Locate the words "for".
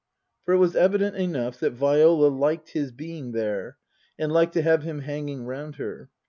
0.45-0.55